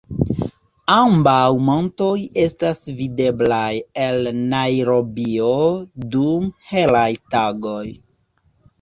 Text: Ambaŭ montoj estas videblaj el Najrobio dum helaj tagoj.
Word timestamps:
Ambaŭ 0.93 1.41
montoj 1.67 2.13
estas 2.45 2.81
videblaj 3.03 3.69
el 4.09 4.33
Najrobio 4.57 5.55
dum 6.19 6.53
helaj 6.75 7.09
tagoj. 7.37 7.89